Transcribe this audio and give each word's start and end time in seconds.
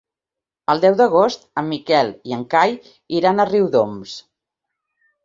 El 0.73 0.79
deu 0.85 0.95
d'agost 1.01 1.43
en 1.61 1.69
Miquel 1.73 2.09
i 2.29 2.33
en 2.39 2.45
Cai 2.53 2.73
iran 3.19 3.45
a 3.45 3.47
Riudoms. 3.51 4.15